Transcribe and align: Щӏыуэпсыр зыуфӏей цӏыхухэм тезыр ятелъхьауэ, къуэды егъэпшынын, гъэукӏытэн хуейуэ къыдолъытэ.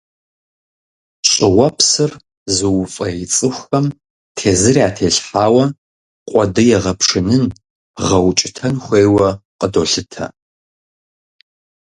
Щӏыуэпсыр 1.29 2.11
зыуфӏей 2.55 3.17
цӏыхухэм 3.33 3.85
тезыр 4.35 4.75
ятелъхьауэ, 4.87 5.63
къуэды 6.29 6.63
егъэпшынын, 6.77 7.45
гъэукӏытэн 8.07 8.75
хуейуэ 8.83 9.29
къыдолъытэ. 9.59 10.25